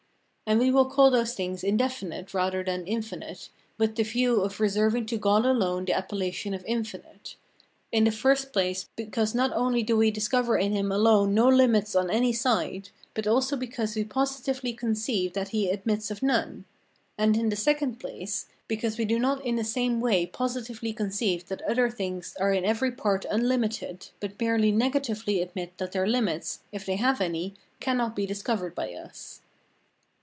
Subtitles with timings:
[0.47, 5.05] And we will call those things indefinite rather than infinite, with the view of reserving
[5.05, 7.37] to God alone the appellation of infinite;
[7.89, 11.95] in the first place, because not only do we discover in him alone no limits
[11.95, 16.65] on any side, but also because we positively conceive that he admits of none;
[17.17, 21.47] and in the second place, because we do not in the same way positively conceive
[21.47, 26.59] that other things are in every part unlimited, but merely negatively admit that their limits,
[26.73, 29.37] if they have any, cannot be discovered by us.